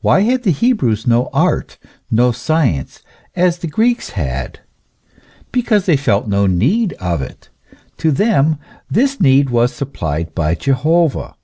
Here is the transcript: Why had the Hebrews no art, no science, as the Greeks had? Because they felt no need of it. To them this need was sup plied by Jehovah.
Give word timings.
Why 0.00 0.20
had 0.20 0.44
the 0.44 0.52
Hebrews 0.52 1.08
no 1.08 1.28
art, 1.32 1.76
no 2.08 2.30
science, 2.30 3.02
as 3.34 3.58
the 3.58 3.66
Greeks 3.66 4.10
had? 4.10 4.60
Because 5.50 5.86
they 5.86 5.96
felt 5.96 6.28
no 6.28 6.46
need 6.46 6.92
of 7.00 7.20
it. 7.20 7.48
To 7.96 8.12
them 8.12 8.60
this 8.88 9.20
need 9.20 9.50
was 9.50 9.74
sup 9.74 9.92
plied 9.92 10.36
by 10.36 10.54
Jehovah. 10.54 11.34